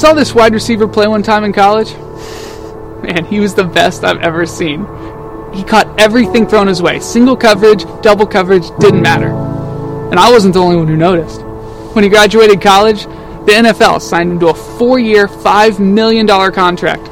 [0.00, 1.92] saw this wide receiver play one time in college.
[3.02, 4.80] Man, he was the best I've ever seen.
[5.52, 7.00] He caught everything thrown his way.
[7.00, 9.28] Single coverage, double coverage, didn't matter.
[9.28, 11.42] And I wasn't the only one who noticed.
[11.94, 17.04] When he graduated college, the NFL signed him to a four year, $5 million contract.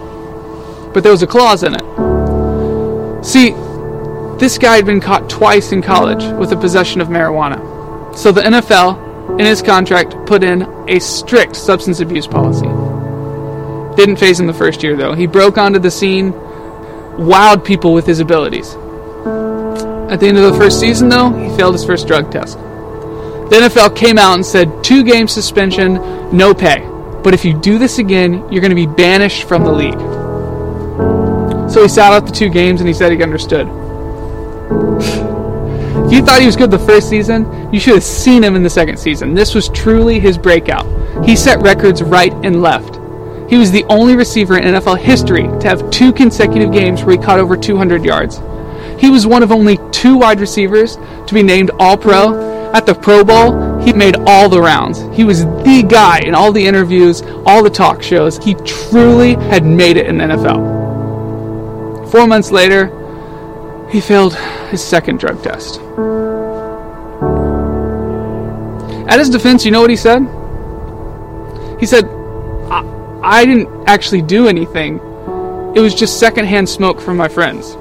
[0.95, 3.25] But there was a clause in it.
[3.25, 3.51] See,
[4.39, 8.17] this guy had been caught twice in college with the possession of marijuana.
[8.17, 12.78] So the NFL, in his contract, put in a strict substance abuse policy.
[13.99, 15.13] Didn't faze him the first year, though.
[15.13, 18.77] He broke onto the scene, wowed people with his abilities.
[20.09, 22.59] At the end of the first season, though, he failed his first drug test.
[22.59, 25.95] The NFL came out and said two game suspension,
[26.31, 26.79] no pay.
[27.25, 29.99] But if you do this again, you're going to be banished from the league.
[31.69, 33.67] So he sat out the two games and he said he understood.
[36.07, 38.63] if you thought he was good the first season, you should have seen him in
[38.63, 39.35] the second season.
[39.35, 40.87] This was truly his breakout.
[41.25, 42.98] He set records right and left.
[43.49, 47.23] He was the only receiver in NFL history to have two consecutive games where he
[47.23, 48.41] caught over 200 yards.
[49.01, 52.47] He was one of only two wide receivers to be named All Pro.
[52.75, 55.01] At the Pro Bowl, he made all the rounds.
[55.17, 58.37] He was the guy in all the interviews, all the talk shows.
[58.37, 62.11] He truly had made it in the NFL.
[62.11, 62.89] Four months later,
[63.91, 64.35] he failed
[64.69, 65.81] his second drug test.
[69.09, 70.21] At his defense, you know what he said?
[71.81, 72.18] He said,
[73.23, 74.97] I, didn't actually do anything.
[75.75, 77.75] It was just secondhand smoke from my friends.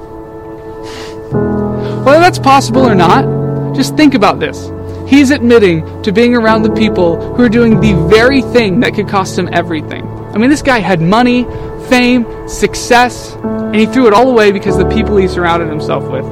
[2.05, 4.71] Whether that's possible or not, just think about this.
[5.07, 9.07] He's admitting to being around the people who are doing the very thing that could
[9.07, 10.05] cost him everything.
[10.33, 11.43] I mean, this guy had money,
[11.87, 16.25] fame, success, and he threw it all away because the people he surrounded himself with.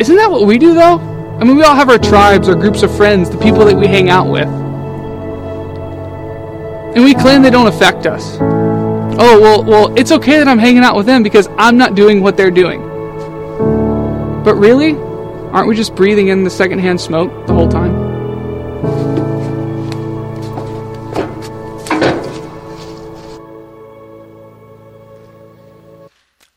[0.00, 0.98] Isn't that what we do, though?
[1.40, 3.86] I mean, we all have our tribes, our groups of friends, the people that we
[3.86, 4.67] hang out with.
[6.94, 8.38] And we claim they don't affect us.
[8.40, 12.22] Oh, well, well, it's okay that I'm hanging out with them because I'm not doing
[12.22, 12.80] what they're doing.
[14.44, 14.94] But really,
[15.52, 18.08] aren't we just breathing in the secondhand smoke the whole time?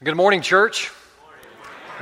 [0.04, 0.92] Good morning, church.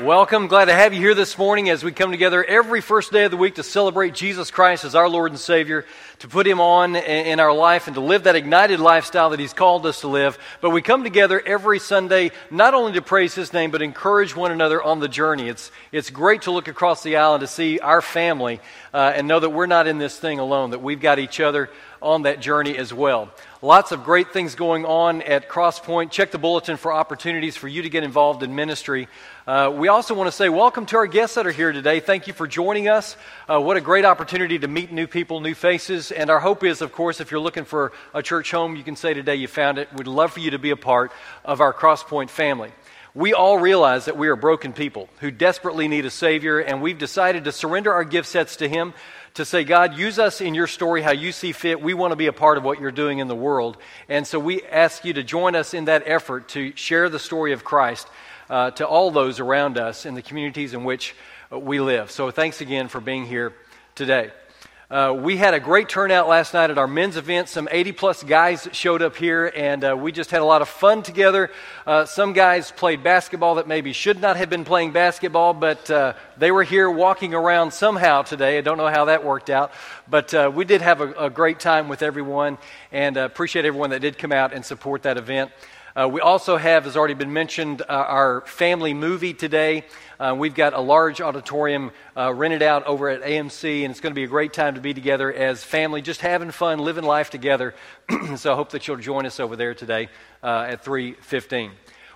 [0.03, 0.47] Welcome.
[0.47, 3.31] Glad to have you here this morning as we come together every first day of
[3.31, 5.85] the week to celebrate Jesus Christ as our Lord and Savior,
[6.19, 9.51] to put Him on in our life and to live that ignited lifestyle that He's
[9.51, 10.37] called us to live.
[10.61, 14.53] But we come together every Sunday not only to praise His name, but encourage one
[14.53, 15.49] another on the journey.
[15.49, 18.61] It's, it's great to look across the aisle and to see our family
[18.93, 21.69] uh, and know that we're not in this thing alone, that we've got each other
[22.01, 23.33] on that journey as well.
[23.61, 26.11] Lots of great things going on at Crosspoint.
[26.11, 29.09] Check the bulletin for opportunities for you to get involved in ministry.
[29.45, 31.99] Uh, we also want to say welcome to our guests that are here today.
[31.99, 33.17] Thank you for joining us.
[33.49, 36.13] Uh, what a great opportunity to meet new people, new faces.
[36.13, 38.95] And our hope is, of course, if you're looking for a church home, you can
[38.95, 39.89] say today you found it.
[39.93, 41.11] We'd love for you to be a part
[41.43, 42.71] of our Crosspoint family.
[43.13, 46.97] We all realize that we are broken people who desperately need a Savior, and we've
[46.97, 48.93] decided to surrender our gift sets to Him
[49.35, 51.81] to say, God, use us in your story how you see fit.
[51.81, 53.77] We want to be a part of what you're doing in the world.
[54.07, 57.53] And so we ask you to join us in that effort to share the story
[57.53, 58.07] of Christ
[58.49, 61.15] uh, to all those around us in the communities in which
[61.51, 62.11] we live.
[62.11, 63.53] So thanks again for being here
[63.95, 64.31] today.
[64.91, 67.47] Uh, we had a great turnout last night at our men's event.
[67.47, 70.67] Some 80 plus guys showed up here, and uh, we just had a lot of
[70.67, 71.51] fun together.
[71.85, 76.13] Uh, some guys played basketball that maybe should not have been playing basketball, but uh,
[76.37, 78.57] they were here walking around somehow today.
[78.57, 79.73] I don't know how that worked out,
[80.09, 82.57] but uh, we did have a, a, great time with everyone,
[82.91, 85.51] and uh, appreciate everyone that did come out and support that event.
[86.07, 89.83] We also have, as already been mentioned, our family movie today.
[90.19, 94.11] Uh, we've got a large auditorium uh, rented out over at AMC, and it's going
[94.11, 97.29] to be a great time to be together as family, just having fun, living life
[97.29, 97.73] together.
[98.35, 100.09] so I hope that you'll join us over there today
[100.43, 101.71] uh, at 3:15.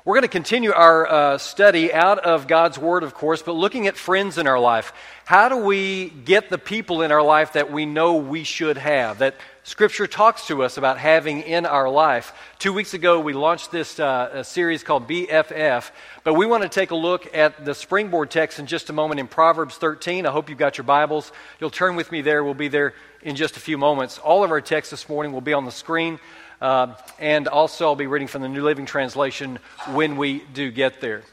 [0.05, 3.87] We're going to continue our uh, study out of God's Word, of course, but looking
[3.87, 4.91] at friends in our life.
[5.23, 9.19] How do we get the people in our life that we know we should have,
[9.19, 12.33] that Scripture talks to us about having in our life?
[12.59, 15.89] Two weeks ago, we launched this uh, series called BFF,
[16.25, 19.21] but we want to take a look at the springboard text in just a moment
[19.21, 20.25] in Proverbs 13.
[20.25, 21.31] I hope you've got your Bibles.
[21.61, 22.43] You'll turn with me there.
[22.43, 24.17] We'll be there in just a few moments.
[24.17, 26.19] All of our text this morning will be on the screen.
[26.63, 29.59] Uh, and also, I'll be reading from the New Living Translation
[29.91, 31.23] when we do get there.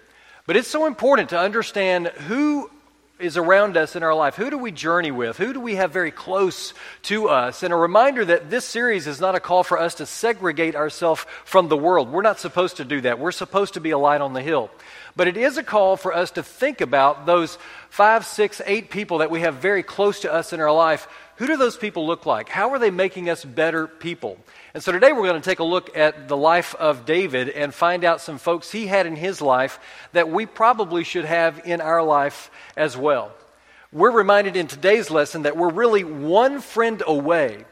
[0.45, 2.69] But it's so important to understand who
[3.21, 4.35] is around us in our life.
[4.35, 5.37] Who do we journey with?
[5.37, 7.63] Who do we have very close to us?
[7.63, 11.25] And a reminder that this series is not a call for us to segregate ourselves
[11.45, 12.11] from the world.
[12.11, 13.21] We're not supposed to do that.
[13.21, 14.69] We're supposed to be a light on the hill.
[15.15, 17.57] But it is a call for us to think about those
[17.89, 21.07] five, six, eight people that we have very close to us in our life
[21.41, 22.51] who do those people look like?
[22.51, 24.37] How are they making us better people?
[24.75, 27.73] And so today we're going to take a look at the life of David and
[27.73, 29.81] find out some folks he had in his life
[30.13, 33.33] that we probably should have in our life as well.
[33.91, 37.65] We're reminded in today's lesson that we're really one friend away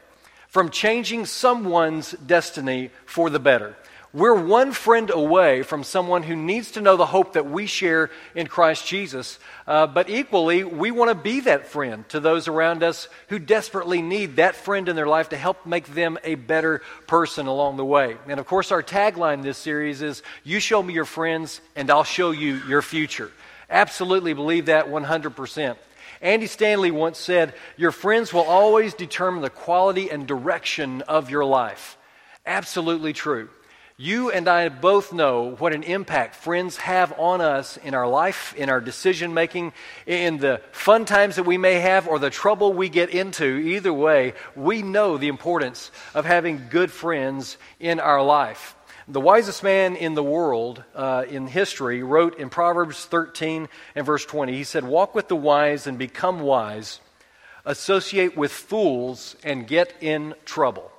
[0.47, 3.75] from changing someone's destiny for the better.
[4.11, 8.09] We're one friend away from someone who needs to know the hope that we share
[8.33, 9.37] in Christ Jesus.
[9.67, 14.01] Uh, but equally, we want to be that friend to those around us who desperately
[14.01, 17.85] need that friend in their life to help make them a better person along the
[17.85, 18.17] way.
[18.27, 22.03] And of course, our tagline this series is You show me your friends, and I'll
[22.03, 23.31] show you your future.
[23.69, 25.77] Absolutely believe that 100%.
[26.19, 31.45] Andy Stanley once said, Your friends will always determine the quality and direction of your
[31.45, 31.95] life.
[32.43, 33.49] Absolutely true.
[34.01, 38.53] You and I both know what an impact friends have on us in our life,
[38.55, 39.73] in our decision making,
[40.05, 43.57] in the fun times that we may have, or the trouble we get into.
[43.57, 48.73] Either way, we know the importance of having good friends in our life.
[49.09, 54.25] The wisest man in the world uh, in history wrote in Proverbs 13 and verse
[54.25, 57.01] 20, he said, Walk with the wise and become wise,
[57.65, 60.89] associate with fools and get in trouble.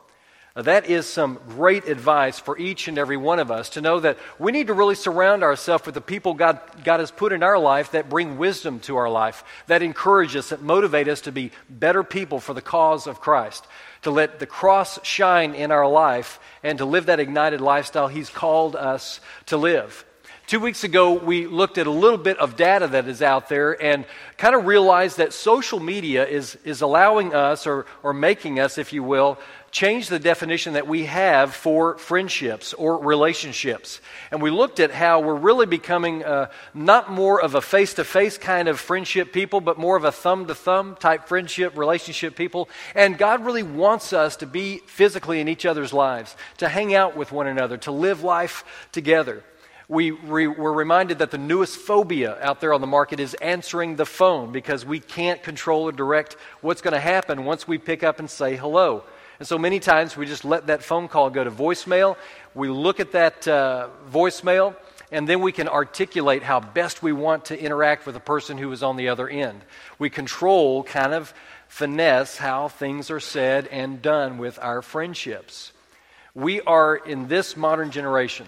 [0.54, 4.18] That is some great advice for each and every one of us to know that
[4.36, 7.58] we need to really surround ourselves with the people God, God has put in our
[7.58, 11.52] life that bring wisdom to our life, that encourage us, that motivate us to be
[11.68, 13.64] better people for the cause of Christ,
[14.02, 18.28] to let the cross shine in our life, and to live that ignited lifestyle He's
[18.28, 20.04] called us to live.
[20.50, 23.80] Two weeks ago, we looked at a little bit of data that is out there
[23.80, 24.04] and
[24.36, 28.92] kind of realized that social media is, is allowing us, or, or making us, if
[28.92, 29.38] you will,
[29.70, 34.00] change the definition that we have for friendships or relationships.
[34.30, 38.04] And we looked at how we're really becoming uh, not more of a face to
[38.04, 42.34] face kind of friendship people, but more of a thumb to thumb type friendship, relationship
[42.34, 42.68] people.
[42.94, 47.16] And God really wants us to be physically in each other's lives, to hang out
[47.16, 49.44] with one another, to live life together.
[49.88, 53.96] We re- were reminded that the newest phobia out there on the market is answering
[53.96, 58.04] the phone because we can't control or direct what's going to happen once we pick
[58.04, 59.02] up and say hello.
[59.40, 62.18] And so many times we just let that phone call go to voicemail.
[62.54, 64.76] We look at that uh, voicemail,
[65.10, 68.70] and then we can articulate how best we want to interact with the person who
[68.70, 69.62] is on the other end.
[69.98, 71.32] We control, kind of
[71.68, 75.72] finesse, how things are said and done with our friendships.
[76.34, 78.46] We are, in this modern generation,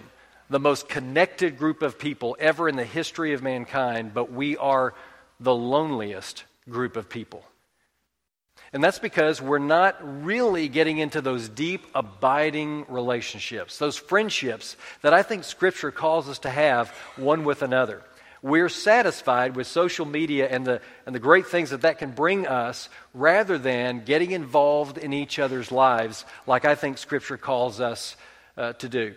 [0.51, 4.93] the most connected group of people ever in the history of mankind, but we are
[5.39, 7.43] the loneliest group of people.
[8.73, 15.13] And that's because we're not really getting into those deep, abiding relationships, those friendships that
[15.13, 18.01] I think Scripture calls us to have one with another.
[18.41, 22.47] We're satisfied with social media and the, and the great things that that can bring
[22.47, 28.17] us rather than getting involved in each other's lives like I think Scripture calls us
[28.57, 29.13] uh, to do.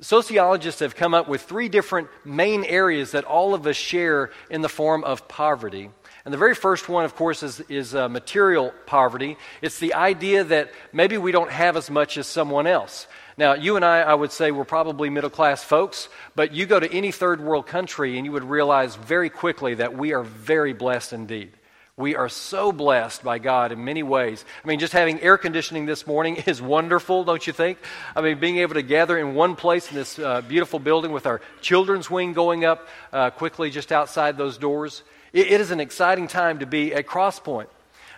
[0.00, 4.62] Sociologists have come up with three different main areas that all of us share in
[4.62, 5.90] the form of poverty.
[6.24, 9.36] And the very first one, of course, is, is uh, material poverty.
[9.60, 13.06] It's the idea that maybe we don't have as much as someone else.
[13.36, 16.80] Now, you and I, I would say, we're probably middle class folks, but you go
[16.80, 20.72] to any third world country and you would realize very quickly that we are very
[20.72, 21.52] blessed indeed.
[21.96, 24.44] We are so blessed by God in many ways.
[24.64, 27.78] I mean, just having air conditioning this morning is wonderful, don't you think?
[28.16, 31.26] I mean, being able to gather in one place in this uh, beautiful building with
[31.26, 35.02] our children's wing going up uh, quickly just outside those doors
[35.34, 37.66] it, it is an exciting time to be at Crosspoint.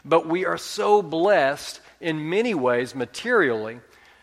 [0.05, 3.81] But we are so blessed in many ways materially.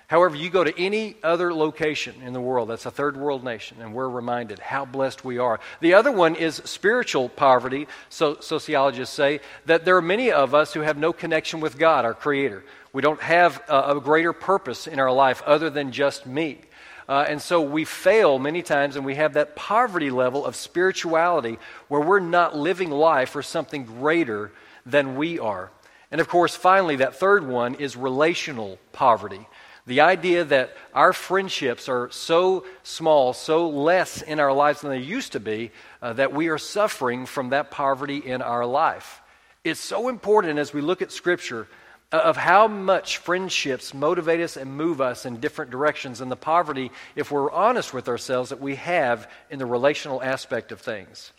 [0.07, 3.77] However, you go to any other location in the world, that's a third world nation,
[3.81, 5.59] and we're reminded how blessed we are.
[5.81, 7.87] The other one is spiritual poverty.
[8.09, 12.05] So, sociologists say that there are many of us who have no connection with God,
[12.05, 12.63] our Creator.
[12.91, 16.61] We don't have a, a greater purpose in our life other than just me.
[17.07, 21.59] Uh, and so we fail many times, and we have that poverty level of spirituality
[21.87, 24.51] where we're not living life for something greater
[24.85, 25.71] than we are.
[26.11, 29.47] And of course, finally, that third one is relational poverty.
[29.85, 34.99] The idea that our friendships are so small, so less in our lives than they
[34.99, 39.21] used to be, uh, that we are suffering from that poverty in our life.
[39.63, 41.67] It's so important as we look at Scripture
[42.13, 46.35] Uh, of how much friendships motivate us and move us in different directions and the
[46.35, 51.31] poverty, if we're honest with ourselves, that we have in the relational aspect of things.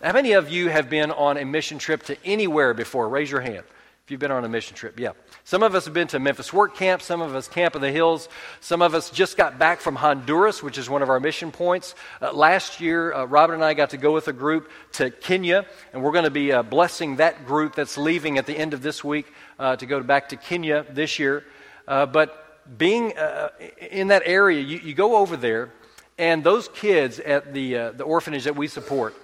[0.00, 3.08] How many of you have been on a mission trip to anywhere before?
[3.08, 3.64] Raise your hand.
[4.10, 5.12] You've been on a mission trip, yeah.
[5.44, 7.92] Some of us have been to Memphis Work Camp, some of us Camp in the
[7.92, 8.28] Hills,
[8.60, 11.94] some of us just got back from Honduras, which is one of our mission points.
[12.20, 15.64] Uh, last year, uh, Robin and I got to go with a group to Kenya,
[15.92, 18.82] and we're going to be uh, blessing that group that's leaving at the end of
[18.82, 21.44] this week uh, to go back to Kenya this year.
[21.86, 23.50] Uh, but being uh,
[23.92, 25.70] in that area, you, you, go over there,
[26.18, 29.14] and those kids at the, the orphanage that we support,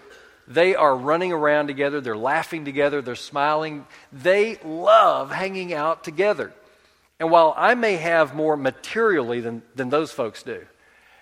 [0.48, 3.86] they are running around together, they're laughing together, they're smiling.
[4.12, 6.52] They love hanging out together.
[7.18, 10.64] And while I may have more materially than, than those folks do,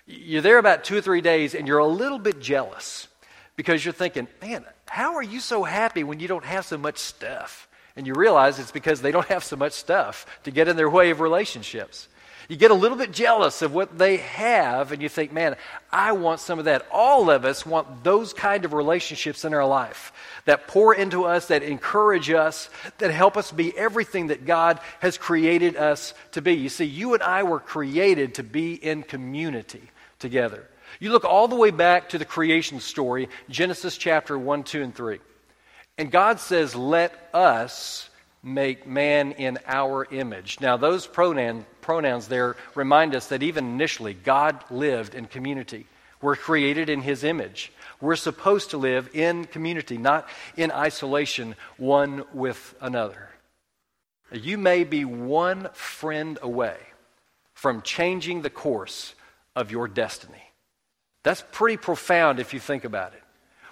[0.05, 3.07] you're there about two or three days and you're a little bit jealous
[3.55, 6.97] because you're thinking, man, how are you so happy when you don't have so much
[6.97, 7.67] stuff?
[7.95, 10.89] And you realize it's because they don't have so much stuff to get in their
[10.89, 12.07] way of relationships.
[12.47, 15.55] You get a little bit jealous of what they have, and you think, man,
[15.91, 16.85] I want some of that.
[16.91, 20.13] All of us want those kind of relationships in our life
[20.45, 25.17] that pour into us, that encourage us, that help us be everything that God has
[25.17, 26.53] created us to be.
[26.53, 29.81] You see, you and I were created to be in community
[30.19, 30.67] together.
[30.99, 34.95] You look all the way back to the creation story, Genesis chapter 1, 2, and
[34.95, 35.19] 3.
[35.97, 38.09] And God says, Let us
[38.45, 40.59] make man in our image.
[40.61, 45.87] Now, those pronoun, pronouns there remind us that even initially, God lived in community.
[46.21, 47.71] We're created in his image.
[47.99, 53.29] We're supposed to live in community, not in isolation, one with another.
[54.31, 56.77] You may be one friend away
[57.53, 59.15] from changing the course
[59.55, 60.43] of your destiny.
[61.23, 63.23] That's pretty profound if you think about it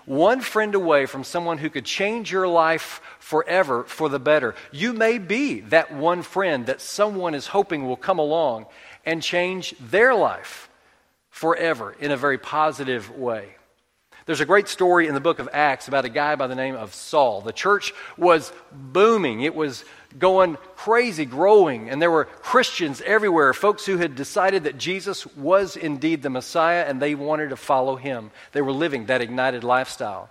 [0.05, 4.55] one friend away from someone who could change your life forever for the better.
[4.72, 8.65] You may be that one friend that someone is hoping will come along
[9.05, 10.69] and change their life
[11.29, 13.55] forever in a very positive way.
[14.25, 16.75] There's a great story in the book of Acts about a guy by the name
[16.75, 17.42] of Saul.
[17.42, 19.84] The church was booming, it was
[20.18, 25.75] going crazy, growing, and there were Christians everywhere, folks who had decided that Jesus was
[25.75, 28.32] indeed the Messiah and they wanted to follow him.
[28.53, 30.30] They were living that ignited lifestyle.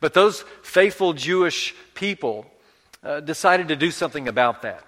[0.00, 2.46] But those faithful Jewish people
[3.02, 4.84] uh, decided to do something about that.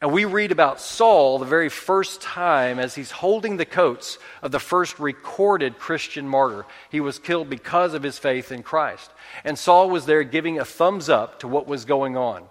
[0.00, 4.52] And we read about Saul the very first time as he's holding the coats of
[4.52, 6.66] the first recorded Christian martyr.
[6.90, 9.10] He was killed because of his faith in Christ.
[9.44, 12.44] And Saul was there giving a thumbs up to what was going on.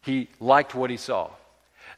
[0.00, 1.30] He liked what he saw.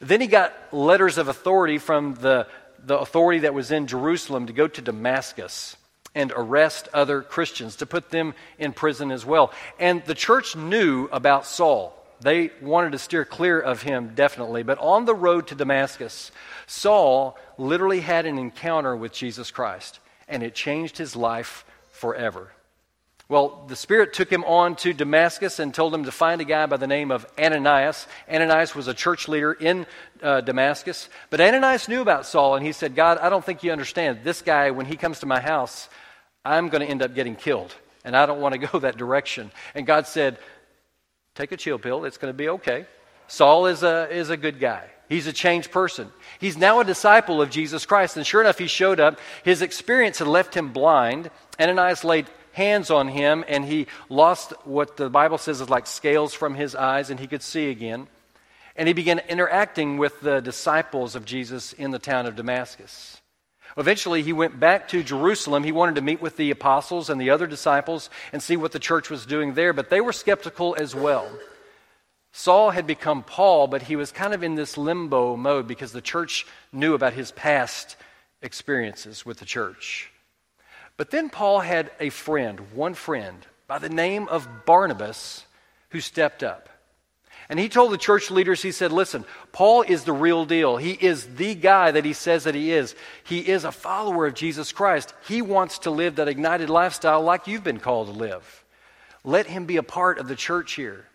[0.00, 2.48] Then he got letters of authority from the,
[2.84, 5.76] the authority that was in Jerusalem to go to Damascus
[6.14, 9.52] and arrest other Christians, to put them in prison as well.
[9.78, 11.94] And the church knew about Saul.
[12.20, 14.62] They wanted to steer clear of him, definitely.
[14.62, 16.32] But on the road to Damascus,
[16.66, 22.50] Saul literally had an encounter with Jesus Christ, and it changed his life forever.
[23.30, 26.64] Well, the Spirit took him on to Damascus and told him to find a guy
[26.64, 28.06] by the name of Ananias.
[28.26, 29.84] Ananias was a church leader in
[30.22, 31.10] uh, Damascus.
[31.28, 34.20] But Ananias knew about Saul, and he said, God, I don't think you understand.
[34.24, 35.90] This guy, when he comes to my house,
[36.42, 39.50] I'm going to end up getting killed, and I don't want to go that direction.
[39.74, 40.38] And God said,
[41.38, 42.04] Take a chill pill.
[42.04, 42.84] It's going to be okay.
[43.28, 44.82] Saul is a, is a good guy.
[45.08, 46.10] He's a changed person.
[46.40, 48.16] He's now a disciple of Jesus Christ.
[48.16, 49.20] And sure enough, he showed up.
[49.44, 51.30] His experience had left him blind.
[51.60, 56.34] Ananias laid hands on him, and he lost what the Bible says is like scales
[56.34, 58.08] from his eyes, and he could see again.
[58.74, 63.20] And he began interacting with the disciples of Jesus in the town of Damascus.
[63.76, 65.62] Eventually, he went back to Jerusalem.
[65.62, 68.78] He wanted to meet with the apostles and the other disciples and see what the
[68.78, 71.28] church was doing there, but they were skeptical as well.
[72.32, 76.00] Saul had become Paul, but he was kind of in this limbo mode because the
[76.00, 77.96] church knew about his past
[78.42, 80.10] experiences with the church.
[80.96, 85.44] But then Paul had a friend, one friend, by the name of Barnabas,
[85.90, 86.68] who stepped up.
[87.50, 90.76] And he told the church leaders, he said, Listen, Paul is the real deal.
[90.76, 92.94] He is the guy that he says that he is.
[93.24, 95.14] He is a follower of Jesus Christ.
[95.26, 98.64] He wants to live that ignited lifestyle like you've been called to live.
[99.24, 101.06] Let him be a part of the church here.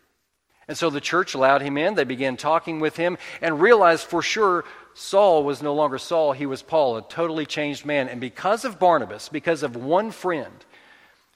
[0.67, 1.95] And so the church allowed him in.
[1.95, 6.45] They began talking with him and realized for sure Saul was no longer Saul, he
[6.45, 8.07] was Paul, a totally changed man.
[8.07, 10.53] And because of Barnabas, because of one friend,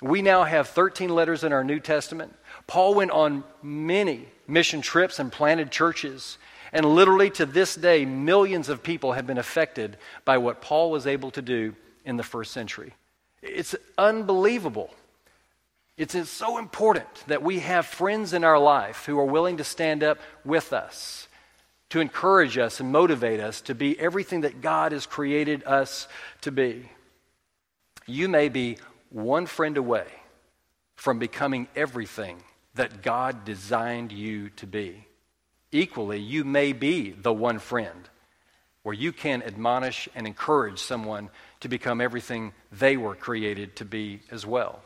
[0.01, 2.35] we now have 13 letters in our New Testament.
[2.67, 6.37] Paul went on many mission trips and planted churches.
[6.71, 11.07] And literally to this day, millions of people have been affected by what Paul was
[11.07, 11.75] able to do
[12.05, 12.93] in the first century.
[13.41, 14.93] It's unbelievable.
[15.97, 20.03] It's so important that we have friends in our life who are willing to stand
[20.03, 21.27] up with us,
[21.89, 26.07] to encourage us and motivate us to be everything that God has created us
[26.41, 26.89] to be.
[28.05, 28.77] You may be
[29.09, 30.05] one friend away
[30.95, 32.43] from becoming everything
[32.77, 35.05] that God designed you to be.
[35.71, 38.09] equally, you may be the one friend
[38.83, 41.29] where you can admonish and encourage someone
[41.59, 44.81] to become everything they were created to be as well.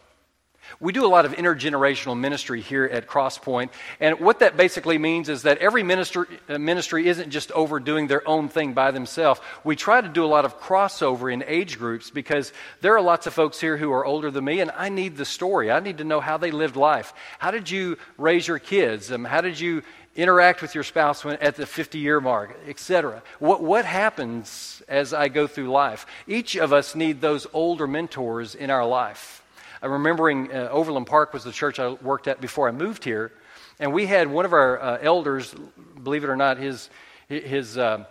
[0.79, 5.29] We do a lot of intergenerational ministry here at Crosspoint, and what that basically means
[5.29, 9.41] is that every ministry, uh, ministry isn't just overdoing their own thing by themselves.
[9.63, 13.27] We try to do a lot of crossover in age groups because there are lots
[13.27, 15.71] of folks here who are older than me, and I need the story.
[15.71, 17.13] I need to know how they lived life.
[17.39, 19.11] How did you raise your kids?
[19.11, 19.83] Um, how did you
[20.15, 23.21] interact with your spouse when, at the 50 year mark, etc.
[23.39, 26.05] What, what happens as I go through life?
[26.27, 29.43] Each of us need those older mentors in our life.
[29.81, 33.31] I'm remembering uh, Overland Park was the church I worked at before I moved here,
[33.79, 35.55] and we had one of our uh, elders,
[36.03, 36.89] believe it or not, his,
[37.27, 38.05] his, uh,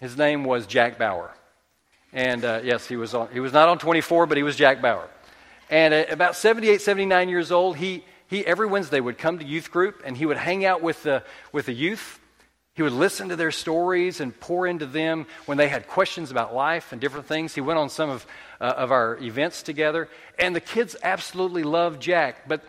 [0.00, 1.34] his name was Jack Bauer.
[2.12, 4.82] And uh, yes, he was, on, he was not on 24, but he was Jack
[4.82, 5.08] Bauer.
[5.70, 9.70] And at about 78, 79 years old, he, he every Wednesday would come to youth
[9.70, 12.20] group and he would hang out with the, with the youth
[12.74, 16.54] he would listen to their stories and pour into them when they had questions about
[16.54, 17.54] life and different things.
[17.54, 18.26] He went on some of,
[18.60, 22.48] uh, of our events together, and the kids absolutely loved Jack.
[22.48, 22.62] But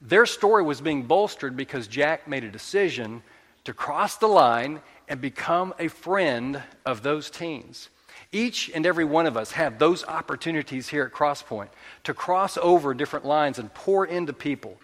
[0.00, 3.22] their story was being bolstered because Jack made a decision
[3.64, 7.88] to cross the line and become a friend of those teens.
[8.32, 11.68] Each and every one of us have those opportunities here at Crosspoint
[12.04, 14.80] to cross over different lines and pour into people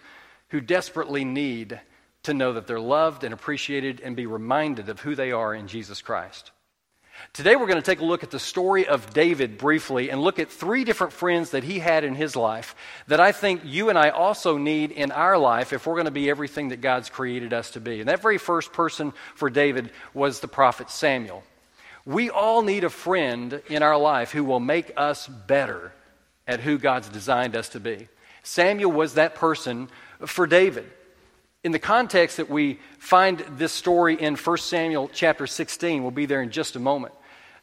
[0.49, 1.81] who desperately need
[2.23, 5.67] to know that they're loved and appreciated and be reminded of who they are in
[5.67, 6.51] Jesus Christ.
[7.33, 10.39] Today, we're going to take a look at the story of David briefly and look
[10.39, 12.75] at three different friends that he had in his life
[13.07, 16.11] that I think you and I also need in our life if we're going to
[16.11, 17.99] be everything that God's created us to be.
[17.99, 21.43] And that very first person for David was the prophet Samuel.
[22.05, 25.91] We all need a friend in our life who will make us better
[26.47, 28.07] at who God's designed us to be.
[28.43, 29.89] Samuel was that person
[30.25, 30.89] for David
[31.63, 36.25] in the context that we find this story in 1 Samuel chapter 16, we'll be
[36.25, 37.13] there in just a moment.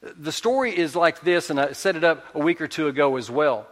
[0.03, 3.17] The story is like this, and I set it up a week or two ago
[3.17, 3.67] as well.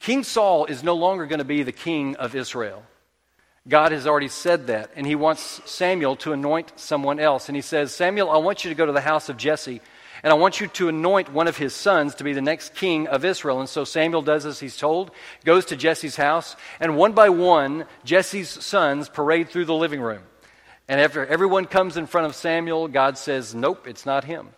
[0.00, 2.84] King Saul is no longer going to be the king of Israel.
[3.68, 7.48] God has already said that, and he wants Samuel to anoint someone else.
[7.48, 9.80] And he says, Samuel, I want you to go to the house of Jesse
[10.22, 13.06] and I want you to anoint one of his sons to be the next king
[13.08, 13.60] of Israel.
[13.60, 15.10] And so Samuel does as he's told,
[15.44, 20.22] goes to Jesse's house, and one by one, Jesse's sons parade through the living room.
[20.88, 24.48] And after everyone comes in front of Samuel, God says, Nope, it's not him.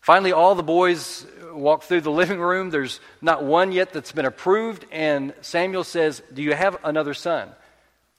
[0.00, 2.70] Finally, all the boys walk through the living room.
[2.70, 4.84] There's not one yet that's been approved.
[4.90, 7.50] And Samuel says, Do you have another son?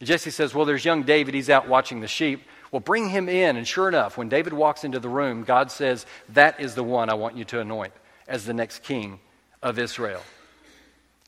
[0.02, 1.34] Jesse says, Well, there's young David.
[1.34, 2.44] He's out watching the sheep.
[2.74, 3.56] Well, bring him in.
[3.56, 7.08] And sure enough, when David walks into the room, God says, That is the one
[7.08, 7.94] I want you to anoint
[8.28, 9.20] as the next king
[9.62, 10.24] of Israel.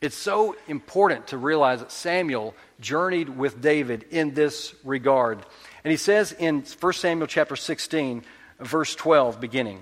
[0.02, 5.46] It's so important to realize that Samuel journeyed with David in this regard.
[5.84, 8.24] And he says in 1 Samuel chapter 16,
[8.60, 9.82] verse 12, beginning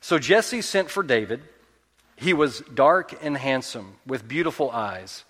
[0.00, 1.40] So Jesse sent for David.
[2.16, 5.24] He was dark and handsome, with beautiful eyes.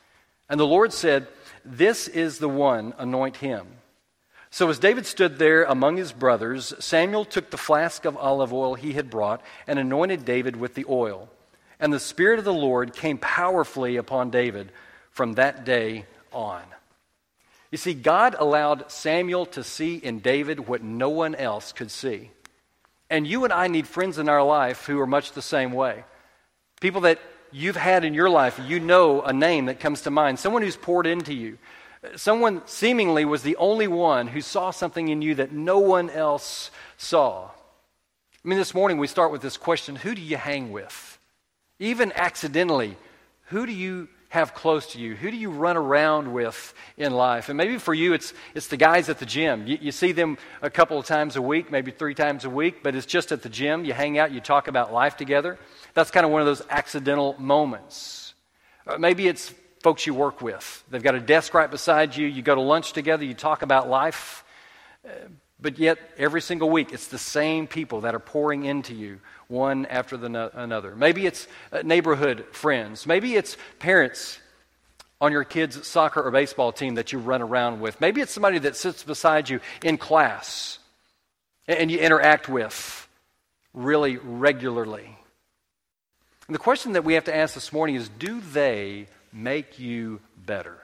[0.49, 1.27] And the Lord said,
[1.67, 3.67] This is the one, anoint him.
[4.57, 8.73] So as David stood there among his brothers, Samuel took the flask of olive oil
[8.75, 11.29] he had brought and anointed David with the oil.
[11.79, 14.73] And the Spirit of the Lord came powerfully upon David
[15.11, 16.63] from that day on.
[17.71, 22.31] You see, God allowed Samuel to see in David what no one else could see.
[23.11, 26.03] And you and I need friends in our life who are much the same way.
[26.81, 27.19] People that
[27.53, 30.79] you've had in your life, you know a name that comes to mind, someone who's
[30.79, 31.59] poured into you,
[32.17, 36.71] someone seemingly was the only one who saw something in you that no one else
[36.97, 37.47] saw.
[37.47, 41.19] I mean, this morning we start with this question who do you hang with?
[41.79, 42.97] Even accidentally,
[43.47, 45.15] who do you have close to you?
[45.15, 47.49] Who do you run around with in life?
[47.49, 49.67] And maybe for you, it's, it's the guys at the gym.
[49.67, 52.83] You, you see them a couple of times a week, maybe three times a week,
[52.83, 53.85] but it's just at the gym.
[53.85, 55.59] You hang out, you talk about life together.
[55.95, 58.35] That's kind of one of those accidental moments.
[58.87, 59.55] Uh, maybe it's
[59.87, 60.83] folks you work with.
[60.91, 62.27] They've got a desk right beside you.
[62.27, 64.45] You go to lunch together, you talk about life.
[65.07, 65.11] Uh,
[65.61, 69.87] but yet, every single week, it's the same people that are pouring into you, one
[69.87, 70.97] after the no- another.
[70.97, 73.07] Maybe it's uh, neighborhood friends.
[73.07, 74.41] Maybe it's parents
[75.21, 78.01] on your kids' soccer or baseball team that you run around with.
[78.01, 80.81] Maybe it's somebody that sits beside you in class
[81.69, 83.09] and you interact with
[83.73, 85.17] really regularly.
[86.49, 90.21] And the question that we have to ask this morning is do they make you
[90.37, 90.79] better?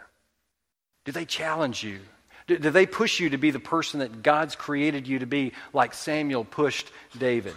[1.04, 2.00] Do they challenge you?
[2.46, 5.52] Do, do, they push you to be the person that God's created you to be,
[5.72, 7.54] like Samuel pushed David?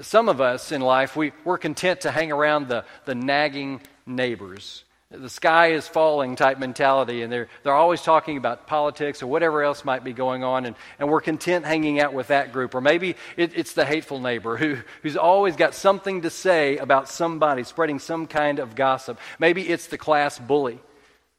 [0.00, 4.84] Some of us in life, we, we're content to hang around the, the nagging neighbors.
[5.12, 9.62] The sky is falling type mentality, and they're, they're always talking about politics or whatever
[9.62, 12.74] else might be going on, and, and we're content hanging out with that group.
[12.74, 17.08] Or maybe it, it's the hateful neighbor who, who's always got something to say about
[17.08, 19.18] somebody, spreading some kind of gossip.
[19.38, 20.80] Maybe it's the class bully.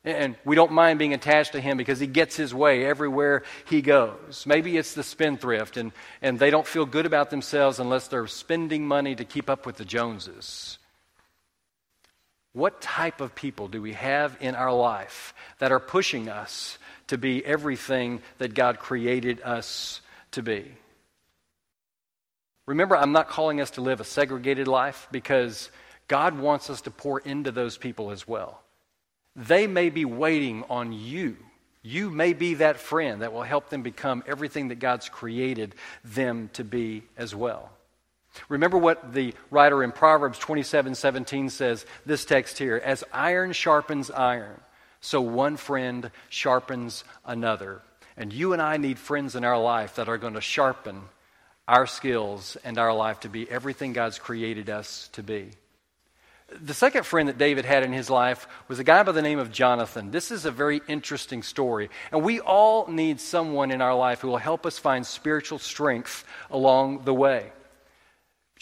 [0.05, 3.81] And we don't mind being attached to him because he gets his way everywhere he
[3.81, 4.43] goes.
[4.45, 8.86] Maybe it's the spendthrift, and, and they don't feel good about themselves unless they're spending
[8.86, 10.77] money to keep up with the Joneses.
[12.53, 17.17] What type of people do we have in our life that are pushing us to
[17.17, 20.71] be everything that God created us to be?
[22.65, 25.69] Remember, I'm not calling us to live a segregated life because
[26.07, 28.61] God wants us to pour into those people as well.
[29.35, 31.37] They may be waiting on you.
[31.81, 36.49] You may be that friend that will help them become everything that God's created them
[36.53, 37.71] to be as well.
[38.49, 44.09] Remember what the writer in Proverbs 27 17 says, this text here As iron sharpens
[44.09, 44.59] iron,
[45.01, 47.81] so one friend sharpens another.
[48.15, 51.01] And you and I need friends in our life that are going to sharpen
[51.67, 55.49] our skills and our life to be everything God's created us to be.
[56.61, 59.39] The second friend that David had in his life was a guy by the name
[59.39, 60.11] of Jonathan.
[60.11, 61.89] This is a very interesting story.
[62.11, 66.25] And we all need someone in our life who will help us find spiritual strength
[66.51, 67.51] along the way.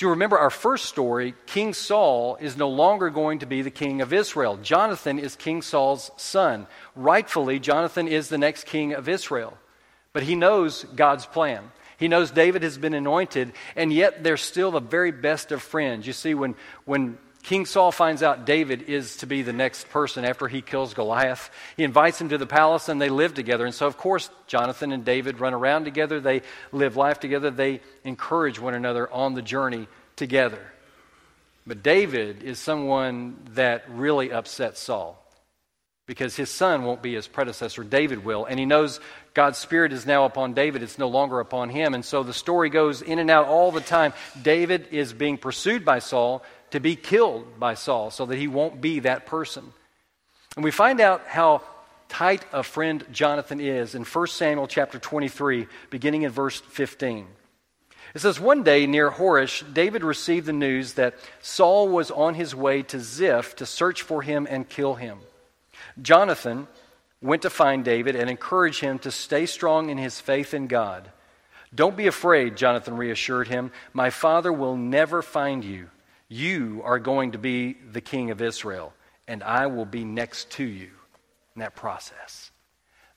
[0.01, 4.01] You remember our first story, King Saul is no longer going to be the king
[4.01, 4.57] of Israel.
[4.57, 6.67] Jonathan is King Saul's son.
[6.95, 9.57] Rightfully, Jonathan is the next king of Israel.
[10.13, 11.71] But he knows God's plan.
[11.97, 16.07] He knows David has been anointed, and yet they're still the very best of friends.
[16.07, 20.25] You see, when, when King Saul finds out David is to be the next person
[20.25, 21.49] after he kills Goliath.
[21.75, 23.65] He invites him to the palace and they live together.
[23.65, 26.19] And so, of course, Jonathan and David run around together.
[26.19, 27.49] They live life together.
[27.49, 30.61] They encourage one another on the journey together.
[31.65, 35.17] But David is someone that really upsets Saul
[36.07, 38.45] because his son won't be his predecessor, David will.
[38.45, 38.99] And he knows
[39.33, 41.93] God's Spirit is now upon David, it's no longer upon him.
[41.93, 44.13] And so the story goes in and out all the time.
[44.41, 48.81] David is being pursued by Saul to be killed by Saul so that he won't
[48.81, 49.73] be that person.
[50.55, 51.61] And we find out how
[52.09, 57.27] tight a friend Jonathan is in 1 Samuel chapter 23, beginning in verse 15.
[58.13, 62.53] It says, One day near Horesh, David received the news that Saul was on his
[62.53, 65.19] way to Ziph to search for him and kill him.
[66.01, 66.67] Jonathan
[67.21, 71.09] went to find David and encourage him to stay strong in his faith in God.
[71.73, 73.71] Don't be afraid, Jonathan reassured him.
[73.93, 75.89] My father will never find you.
[76.31, 78.93] You are going to be the king of Israel,
[79.27, 80.89] and I will be next to you
[81.55, 82.51] in that process.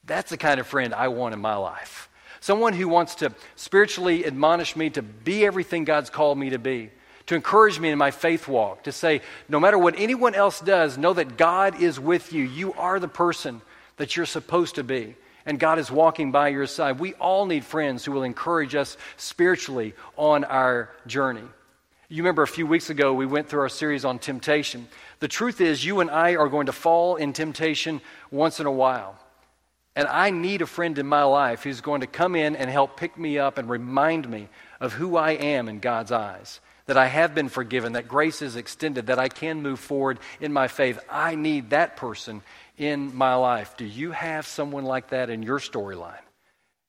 [0.05, 2.09] That's the kind of friend I want in my life.
[2.41, 6.91] Someone who wants to spiritually admonish me to be everything God's called me to be,
[7.27, 10.99] to encourage me in my faith walk, to say, no matter what anyone else does,
[10.99, 12.43] know that God is with you.
[12.43, 13.63] You are the person
[13.97, 15.15] that you're supposed to be
[15.47, 16.99] and God is walking by your side.
[16.99, 21.45] We all need friends who will encourage us spiritually on our journey.
[22.09, 24.89] You remember a few weeks ago we went through our series on temptation.
[25.21, 28.73] The truth is, you and I are going to fall in temptation once in a
[28.73, 29.19] while.
[29.97, 32.97] And I need a friend in my life who's going to come in and help
[32.97, 34.49] pick me up and remind me
[34.81, 36.61] of who I am in God's eyes.
[36.87, 40.53] That I have been forgiven, that grace is extended, that I can move forward in
[40.53, 40.99] my faith.
[41.09, 42.43] I need that person
[42.77, 43.77] in my life.
[43.79, 46.21] Do you have someone like that in your storyline?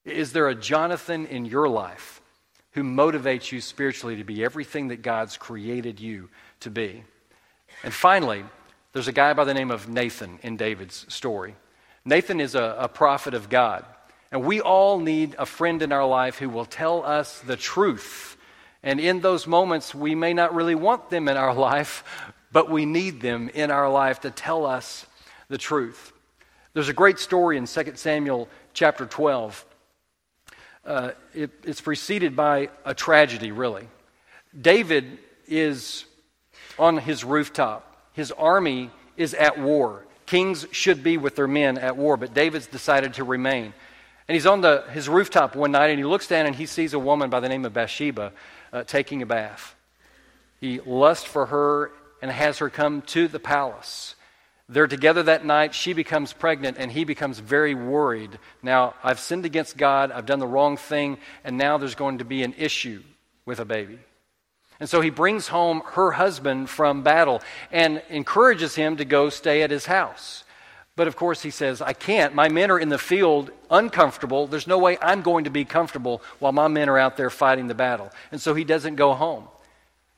[0.03, 2.21] Is there a Jonathan in your life
[2.75, 7.05] who motivates you spiritually to be everything that God's created you to be.
[7.83, 8.43] And finally,
[8.91, 11.55] there's a guy by the name of Nathan in David's story.
[12.03, 13.85] Nathan is a, a prophet of God.
[14.29, 18.35] And we all need a friend in our life who will tell us the truth.
[18.83, 22.03] And in those moments, we may not really want them in our life,
[22.51, 25.05] but we need them in our life to tell us
[25.47, 26.11] the truth.
[26.73, 29.63] There's a great story in 2 Samuel chapter 12
[30.85, 33.87] uh, it, it's preceded by a tragedy, really.
[34.59, 36.05] David is
[36.77, 40.05] on his rooftop, his army is at war.
[40.25, 43.73] Kings should be with their men at war, but David's decided to remain.
[44.27, 46.93] And he's on the, his rooftop one night and he looks down and he sees
[46.93, 48.31] a woman by the name of Bathsheba
[48.73, 49.75] uh, taking a bath.
[50.59, 54.14] He lusts for her and has her come to the palace.
[54.67, 55.75] They're together that night.
[55.75, 58.39] She becomes pregnant, and he becomes very worried.
[58.63, 62.25] Now, I've sinned against God, I've done the wrong thing, and now there's going to
[62.25, 63.03] be an issue
[63.45, 63.99] with a baby.
[64.79, 69.61] And so he brings home her husband from battle and encourages him to go stay
[69.61, 70.43] at his house.
[70.97, 72.33] But of course, he says, I can't.
[72.33, 74.47] My men are in the field uncomfortable.
[74.47, 77.67] There's no way I'm going to be comfortable while my men are out there fighting
[77.67, 78.11] the battle.
[78.31, 79.47] And so he doesn't go home.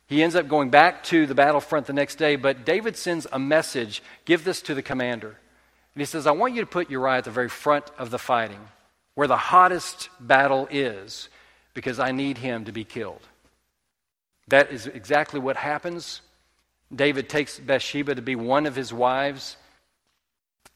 [0.07, 3.39] He ends up going back to the battlefront the next day, but David sends a
[3.39, 5.35] message give this to the commander.
[5.97, 8.19] And he says, I want you to put Uriah at the very front of the
[8.19, 8.59] fighting,
[9.15, 11.27] where the hottest battle is,
[11.73, 13.21] because I need him to be killed.
[14.47, 16.21] That is exactly what happens.
[16.95, 19.57] David takes Bathsheba to be one of his wives,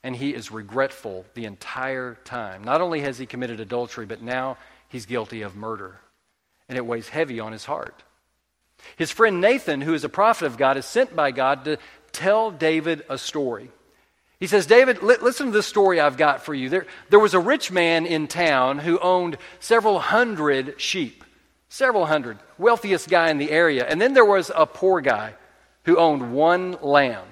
[0.04, 2.66] and he is regretful the entire time.
[2.66, 4.58] Not only has he committed adultery, but now
[4.90, 6.02] he's guilty of murder,
[6.68, 8.04] and it weighs heavy on his heart.
[8.98, 11.78] His friend Nathan, who is a prophet of God, is sent by God to
[12.12, 13.70] tell David a story.
[14.40, 16.68] He says, David, li- listen to this story I've got for you.
[16.68, 21.24] There, there was a rich man in town who owned several hundred sheep.
[21.70, 22.40] Several hundred.
[22.58, 23.86] Wealthiest guy in the area.
[23.88, 25.36] And then there was a poor guy
[25.86, 27.28] who owned one lamb.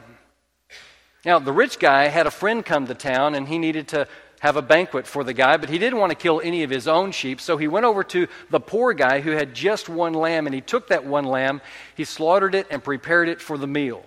[1.26, 4.08] Now, the rich guy had a friend come to town and he needed to
[4.40, 6.88] have a banquet for the guy, but he didn't want to kill any of his
[6.88, 7.42] own sheep.
[7.42, 10.62] So he went over to the poor guy who had just one lamb, and he
[10.62, 11.62] took that one lamb,
[11.96, 14.04] he slaughtered it, and prepared it for the meal.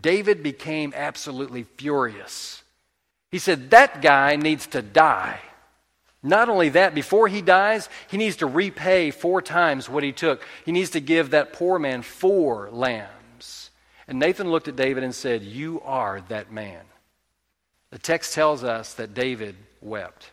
[0.00, 2.62] David became absolutely furious.
[3.30, 5.40] He said, That guy needs to die.
[6.22, 10.42] Not only that, before he dies, he needs to repay four times what he took.
[10.64, 13.70] He needs to give that poor man four lambs.
[14.08, 16.80] And Nathan looked at David and said, You are that man.
[17.94, 20.32] The text tells us that David wept.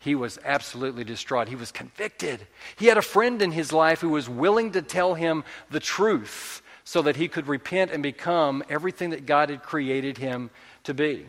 [0.00, 1.48] He was absolutely distraught.
[1.48, 2.44] He was convicted.
[2.76, 6.60] He had a friend in his life who was willing to tell him the truth
[6.82, 10.50] so that he could repent and become everything that God had created him
[10.82, 11.24] to be.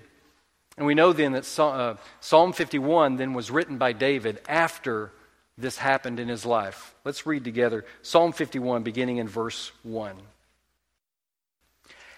[0.75, 5.11] And we know then that uh, Psalm 51 then was written by David after
[5.55, 6.95] this happened in his life.
[7.05, 10.15] Let's read together Psalm 51, beginning in verse 1.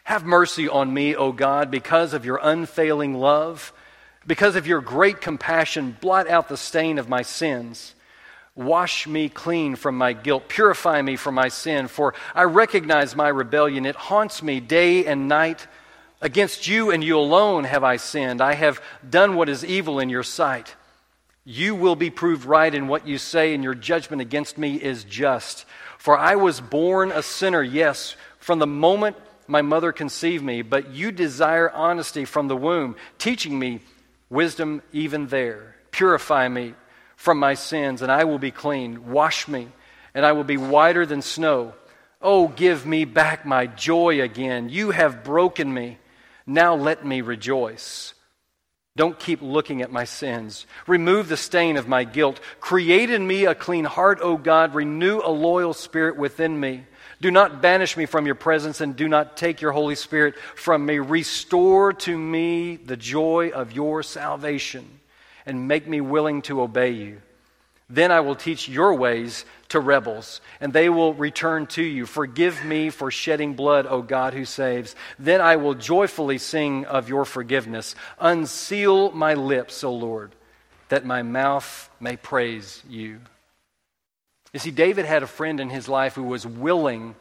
[0.03, 3.73] Have mercy on me, O God, because of your unfailing love.
[4.25, 7.95] Because of your great compassion, blot out the stain of my sins.
[8.55, 10.49] Wash me clean from my guilt.
[10.49, 13.85] Purify me from my sin, for I recognize my rebellion.
[13.85, 15.67] It haunts me day and night.
[16.19, 18.41] Against you and you alone have I sinned.
[18.41, 20.75] I have done what is evil in your sight.
[21.43, 25.03] You will be proved right in what you say, and your judgment against me is
[25.03, 25.65] just.
[25.97, 29.15] For I was born a sinner, yes, from the moment
[29.51, 33.81] my mother conceived me, but you desire honesty from the womb, teaching me
[34.29, 35.75] wisdom even there.
[35.91, 36.73] Purify me
[37.17, 39.11] from my sins, and I will be clean.
[39.11, 39.67] Wash me,
[40.13, 41.73] and I will be whiter than snow.
[42.21, 44.69] Oh, give me back my joy again.
[44.69, 45.97] You have broken me.
[46.47, 48.13] Now let me rejoice.
[48.95, 50.65] Don't keep looking at my sins.
[50.87, 52.39] Remove the stain of my guilt.
[52.61, 54.75] Create in me a clean heart, O God.
[54.75, 56.85] Renew a loyal spirit within me.
[57.21, 60.85] Do not banish me from your presence and do not take your Holy Spirit from
[60.85, 60.97] me.
[60.97, 64.99] Restore to me the joy of your salvation
[65.45, 67.21] and make me willing to obey you.
[67.91, 72.05] Then I will teach your ways to rebels, and they will return to you.
[72.05, 74.95] Forgive me for shedding blood, O God who saves.
[75.19, 77.95] Then I will joyfully sing of your forgiveness.
[78.17, 80.33] Unseal my lips, O Lord,
[80.87, 83.19] that my mouth may praise you.
[84.53, 87.15] You see, David had a friend in his life who was willing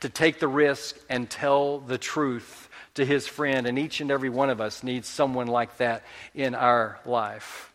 [0.00, 4.28] to take the risk and tell the truth to his friend, and each and every
[4.28, 6.02] one of us needs someone like that
[6.34, 7.72] in our life.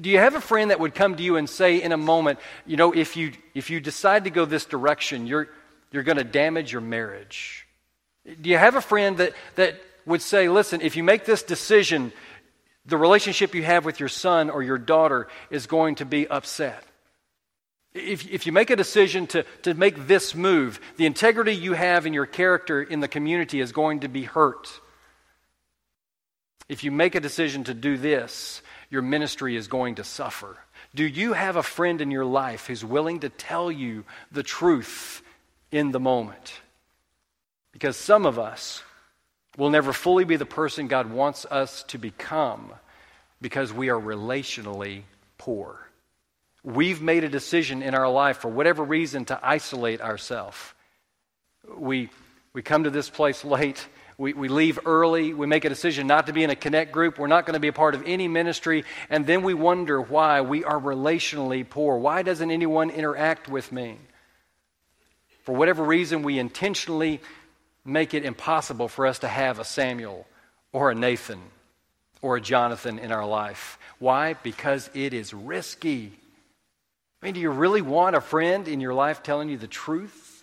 [0.00, 2.38] Do you have a friend that would come to you and say in a moment,
[2.66, 5.48] you know, if you, if you decide to go this direction, you're,
[5.90, 7.66] you're going to damage your marriage?
[8.24, 12.12] Do you have a friend that, that would say, listen, if you make this decision,
[12.86, 16.82] the relationship you have with your son or your daughter is going to be upset?
[17.94, 22.06] If, if you make a decision to, to make this move, the integrity you have
[22.06, 24.68] in your character in the community is going to be hurt.
[26.68, 30.58] If you make a decision to do this, your ministry is going to suffer.
[30.94, 35.22] Do you have a friend in your life who's willing to tell you the truth
[35.70, 36.60] in the moment?
[37.72, 38.82] Because some of us
[39.56, 42.72] will never fully be the person God wants us to become
[43.40, 45.02] because we are relationally
[45.38, 45.88] poor.
[46.64, 50.56] We've made a decision in our life, for whatever reason, to isolate ourselves.
[51.76, 52.08] We,
[52.54, 53.86] we come to this place late.
[54.16, 55.34] We, we leave early.
[55.34, 57.18] We make a decision not to be in a connect group.
[57.18, 58.84] We're not going to be a part of any ministry.
[59.10, 61.98] And then we wonder why we are relationally poor.
[61.98, 63.98] Why doesn't anyone interact with me?
[65.42, 67.20] For whatever reason, we intentionally
[67.84, 70.26] make it impossible for us to have a Samuel
[70.72, 71.42] or a Nathan
[72.22, 73.78] or a Jonathan in our life.
[73.98, 74.32] Why?
[74.32, 76.12] Because it is risky.
[77.24, 80.42] I mean, do you really want a friend in your life telling you the truth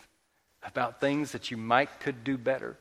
[0.64, 2.76] about things that you might could do better?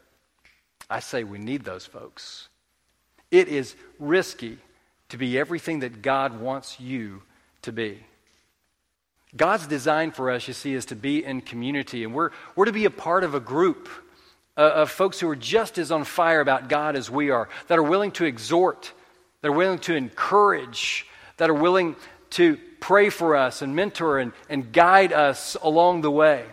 [0.88, 2.48] I say we need those folks.
[3.30, 4.56] It is risky
[5.10, 7.20] to be everything that God wants you
[7.60, 7.98] to be.
[9.36, 12.72] God's design for us, you see, is to be in community, and we're, we're to
[12.72, 13.86] be a part of a group
[14.56, 17.78] uh, of folks who are just as on fire about God as we are, that
[17.78, 18.94] are willing to exhort,
[19.42, 21.96] that are willing to encourage, that are willing
[22.30, 26.44] to pray for us and mentor and, and guide us along the way,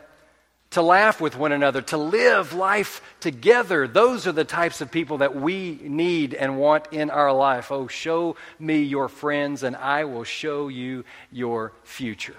[0.72, 3.88] to laugh with one another, to live life together.
[3.88, 7.72] Those are the types of people that we need and want in our life.
[7.72, 12.36] Oh, show me your friends, and I will show you your future.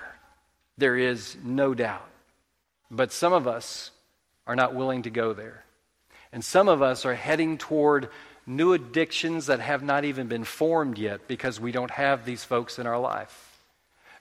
[0.76, 2.06] There is no doubt.
[2.90, 3.90] But some of us
[4.46, 5.64] are not willing to go there.
[6.32, 8.10] And some of us are heading toward
[8.48, 12.78] new addictions that have not even been formed yet because we don't have these folks
[12.78, 13.60] in our life.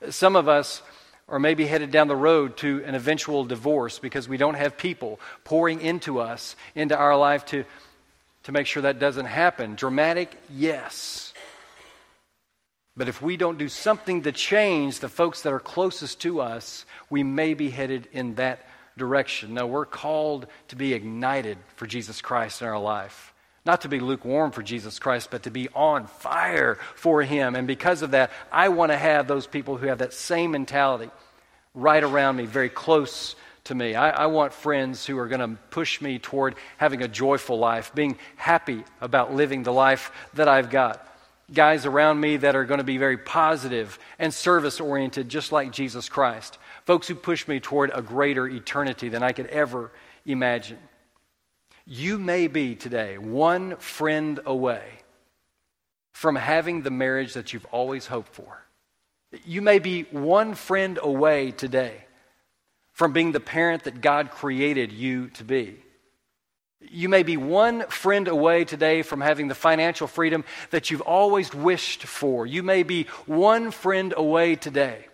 [0.09, 0.81] Some of us
[1.29, 5.19] are maybe headed down the road to an eventual divorce because we don't have people
[5.43, 7.65] pouring into us, into our life to,
[8.43, 9.75] to make sure that doesn't happen.
[9.75, 10.35] Dramatic?
[10.49, 11.33] Yes.
[12.95, 16.85] But if we don't do something to change the folks that are closest to us,
[17.09, 18.65] we may be headed in that
[18.97, 19.53] direction.
[19.53, 23.33] No, we're called to be ignited for Jesus Christ in our life.
[23.67, 27.53] Not to be lukewarm for Jesus Christ, but to be on fire for Him.
[27.53, 31.11] And because of that, I want to have those people who have that same mentality
[31.75, 33.93] right around me, very close to me.
[33.93, 37.93] I, I want friends who are going to push me toward having a joyful life,
[37.93, 41.05] being happy about living the life that I've got
[41.53, 45.73] guys around me that are going to be very positive and service oriented, just like
[45.73, 46.57] Jesus Christ.
[46.85, 49.91] Folks who push me toward a greater eternity than I could ever
[50.25, 50.79] imagine.
[51.89, 54.83] You may be today one friend away
[56.11, 58.61] from having the marriage that you've always hoped for.
[59.45, 62.05] You may be one friend away today
[62.91, 65.77] from being the parent that God created you to be.
[66.81, 71.53] You may be one friend away today from having the financial freedom that you've always
[71.53, 72.45] wished for.
[72.45, 75.05] You may be one friend away today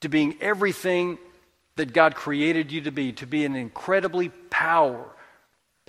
[0.00, 1.18] to being everything
[1.74, 5.10] that God created you to be, to be an incredibly power,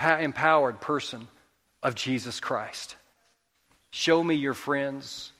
[0.03, 1.27] empowered person
[1.83, 2.95] of Jesus Christ.
[3.91, 5.31] Show me your friends,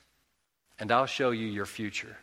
[0.80, 2.18] and I'll show you your future.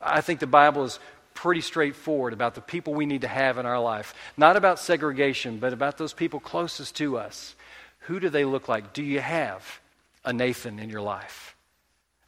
[0.00, 0.98] I think the Bible is
[1.34, 4.14] pretty straightforward about the people we need to have in our life.
[4.36, 7.54] Not about segregation, but about those people closest to us.
[8.00, 8.92] Who do they look like?
[8.92, 9.80] Do you have
[10.24, 11.56] a Nathan in your life?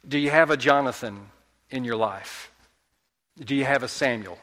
[0.07, 1.27] Do you have a Jonathan
[1.69, 2.51] in your life?
[3.39, 4.37] Do you have a Samuel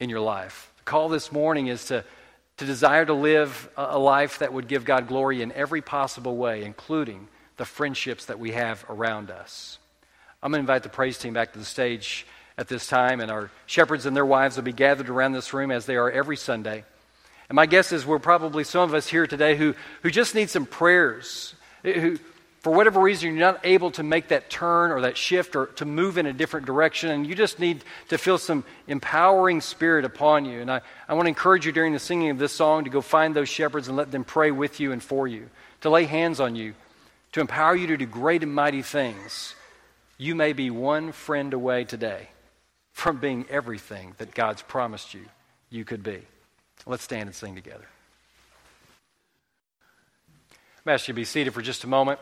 [0.00, 0.72] in your life?
[0.78, 2.04] The call this morning is to,
[2.58, 6.64] to desire to live a, life that would give God glory in every possible way,
[6.64, 9.78] including the friendships that we have around us.
[10.42, 13.30] I'm going to invite the praise team back to the stage at this time, and
[13.30, 16.36] our shepherds and their wives will be gathered around this room as they are every
[16.36, 16.84] Sunday.
[17.48, 20.50] And my guess is we're probably some of us here today who, who just need
[20.50, 22.18] some prayers, who,
[22.68, 25.86] for whatever reason, you're not able to make that turn or that shift or to
[25.86, 30.44] move in a different direction, and you just need to feel some empowering spirit upon
[30.44, 30.60] you.
[30.60, 33.00] And I, I want to encourage you during the singing of this song to go
[33.00, 35.48] find those shepherds and let them pray with you and for you,
[35.80, 36.74] to lay hands on you,
[37.32, 39.54] to empower you to do great and mighty things.
[40.18, 42.28] You may be one friend away today
[42.92, 45.24] from being everything that God's promised you
[45.70, 46.20] you could be.
[46.84, 47.88] Let's stand and sing together.
[50.84, 52.20] I'm asking you to be seated for just a moment.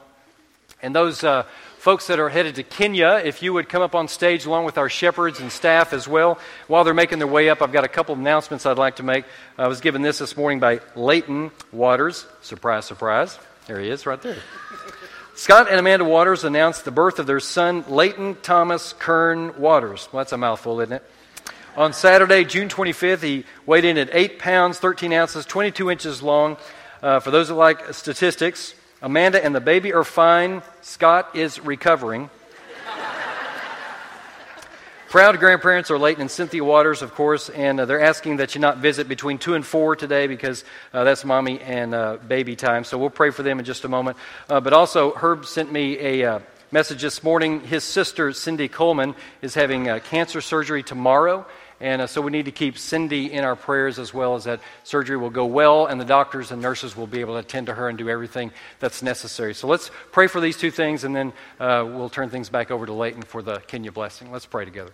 [0.83, 1.45] And those uh,
[1.79, 4.77] folks that are headed to Kenya, if you would come up on stage along with
[4.77, 6.39] our shepherds and staff as well.
[6.67, 9.03] While they're making their way up, I've got a couple of announcements I'd like to
[9.03, 9.25] make.
[9.57, 12.27] I was given this this morning by Leighton Waters.
[12.43, 13.39] Surprise, surprise.
[13.67, 14.37] There he is right there.
[15.37, 20.09] Scott and Amanda Waters announced the birth of their son, Leighton Thomas Kern Waters.
[20.11, 21.03] Well, that's a mouthful, isn't it?
[21.77, 26.57] On Saturday, June 25th, he weighed in at 8 pounds, 13 ounces, 22 inches long.
[27.03, 30.63] Uh, for those that like statistics, Amanda and the baby are fine.
[30.81, 32.31] Scott is recovering.
[35.09, 38.61] Proud grandparents are Leighton and Cynthia Waters, of course, and uh, they're asking that you
[38.61, 42.85] not visit between 2 and 4 today because uh, that's mommy and uh, baby time.
[42.85, 44.17] So we'll pray for them in just a moment.
[44.49, 46.39] Uh, but also, Herb sent me a uh,
[46.73, 47.61] message this morning.
[47.61, 51.47] His sister, Cindy Coleman, is having uh, cancer surgery tomorrow.
[51.81, 55.17] And so we need to keep Cindy in our prayers as well as that surgery
[55.17, 57.89] will go well and the doctors and nurses will be able to attend to her
[57.89, 59.55] and do everything that's necessary.
[59.55, 62.93] So let's pray for these two things and then we'll turn things back over to
[62.93, 64.33] Leighton for the Kenya blessing.
[64.33, 64.93] Let's pray together.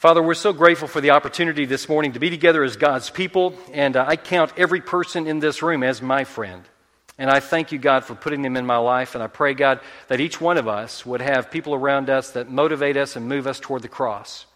[0.00, 3.52] Father, we're so grateful for the opportunity this morning to be together as God's people,
[3.70, 6.62] and uh, I count every person in this room as my friend.
[7.18, 9.78] And I thank you, God, for putting them in my life, and I pray, God,
[10.08, 13.46] that each one of us would have people around us that motivate us and move
[13.46, 14.46] us toward the cross.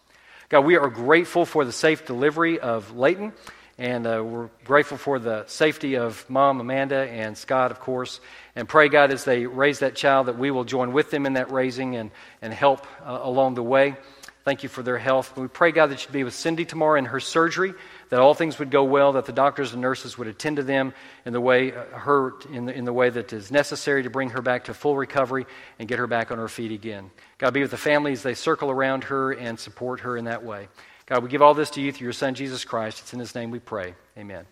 [0.47, 3.33] God, we are grateful for the safe delivery of Leighton,
[3.79, 8.21] and uh, we're grateful for the safety of Mom, Amanda, and Scott, of course.
[8.55, 11.33] And pray, God, as they raise that child, that we will join with them in
[11.33, 12.11] that raising and,
[12.43, 13.95] and help uh, along the way.
[14.43, 15.35] Thank you for their health.
[15.35, 17.73] We pray, God, that you'd be with Cindy tomorrow in her surgery,
[18.09, 20.93] that all things would go well, that the doctors and nurses would attend to them
[21.25, 24.29] in the way uh, her in the, in the way that is necessary to bring
[24.31, 25.45] her back to full recovery
[25.79, 27.11] and get her back on her feet again.
[27.37, 30.67] God, be with the families they circle around her and support her in that way.
[31.05, 32.99] God, we give all this to you through your Son Jesus Christ.
[32.99, 33.95] It's in His name we pray.
[34.17, 34.45] Amen.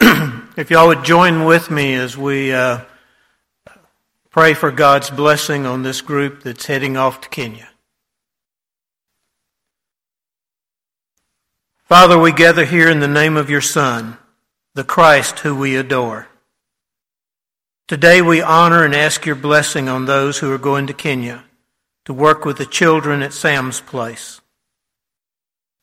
[0.56, 2.52] if y'all would join with me as we.
[2.52, 2.80] Uh,
[4.30, 7.69] Pray for God's blessing on this group that's heading off to Kenya.
[11.90, 14.16] Father, we gather here in the name of your Son,
[14.76, 16.28] the Christ who we adore.
[17.88, 21.42] Today we honor and ask your blessing on those who are going to Kenya
[22.04, 24.40] to work with the children at Sam's place.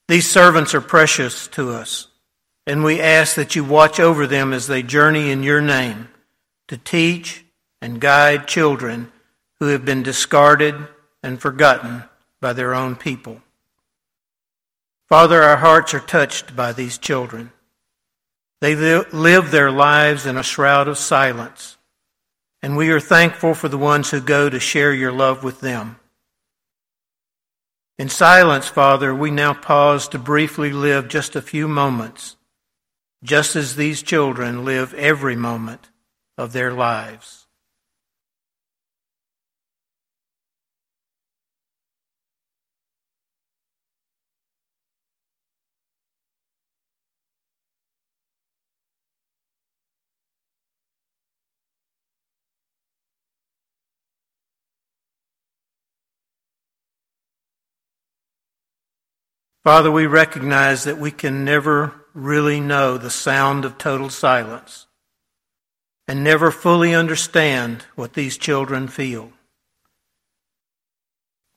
[0.08, 2.08] These servants are precious to us,
[2.66, 6.08] and we ask that you watch over them as they journey in your name
[6.70, 7.44] to teach
[7.82, 9.12] and guide children
[9.60, 10.74] who have been discarded
[11.22, 12.06] and forgotten
[12.40, 13.42] by their own people.
[15.08, 17.52] Father, our hearts are touched by these children.
[18.60, 21.78] They live their lives in a shroud of silence,
[22.62, 25.98] and we are thankful for the ones who go to share your love with them.
[27.98, 32.36] In silence, Father, we now pause to briefly live just a few moments,
[33.24, 35.90] just as these children live every moment
[36.38, 37.47] of their lives.
[59.68, 64.88] Father, we recognize that we can never really know the sound of total silence
[66.08, 69.34] and never fully understand what these children feel.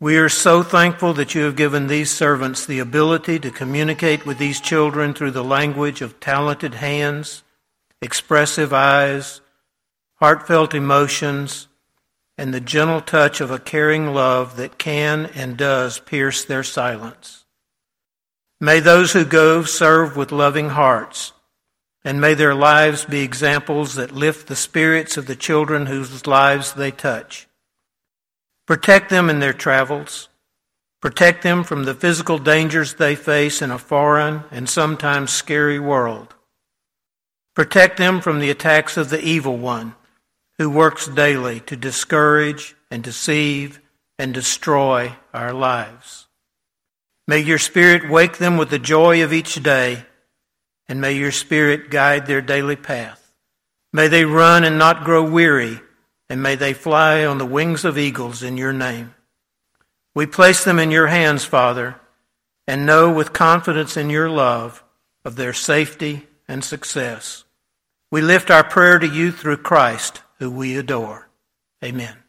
[0.01, 4.39] We are so thankful that you have given these servants the ability to communicate with
[4.39, 7.45] these children through the language of talented hands,
[8.03, 9.41] expressive eyes,
[10.17, 11.69] heartfelt emotions,
[12.37, 17.40] and the gentle touch of a caring love that can and does pierce their silence.
[18.61, 21.33] May those who go serve with loving hearts,
[22.05, 26.75] and may their lives be examples that lift the spirits of the children whose lives
[26.75, 27.49] they touch.
[28.67, 30.29] Protect them in their travels.
[31.01, 36.35] Protect them from the physical dangers they face in a foreign and sometimes scary world.
[37.57, 39.95] Protect them from the attacks of the evil one
[40.59, 43.81] who works daily to discourage and deceive
[44.19, 46.27] and destroy our lives.
[47.27, 50.05] May your Spirit wake them with the joy of each day,
[50.89, 53.33] and may your Spirit guide their daily path.
[53.93, 55.81] May they run and not grow weary,
[56.29, 59.15] and may they fly on the wings of eagles in your name.
[60.15, 61.97] We place them in your hands, Father,
[62.67, 64.83] and know with confidence in your love
[65.25, 67.45] of their safety and success.
[68.11, 71.29] We lift our prayer to you through Christ, who we adore.
[71.85, 72.20] Amen.